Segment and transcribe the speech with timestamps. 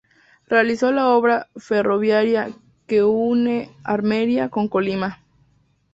[0.47, 2.49] Realizó la obra ferroviaria
[2.87, 5.21] que une Armería con Colima.